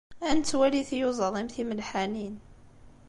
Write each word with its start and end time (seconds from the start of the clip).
Ad 0.27 0.33
nettwali 0.37 0.81
tiyuẓaḍ-im 0.89 1.47
timelḥanin. 1.49 2.35